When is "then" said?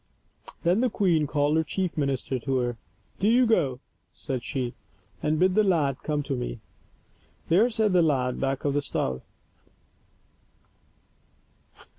0.63-0.81